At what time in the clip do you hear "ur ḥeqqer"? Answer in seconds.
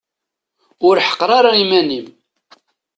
0.87-1.29